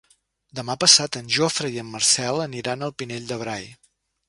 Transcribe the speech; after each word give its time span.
Demà 0.59 0.75
passat 0.83 1.17
en 1.19 1.29
Jofre 1.35 1.71
i 1.75 1.77
en 1.83 1.93
Marcel 1.97 2.43
aniran 2.47 2.89
al 2.89 2.97
Pinell 3.03 3.31
de 3.35 3.41
Brai. 3.45 3.71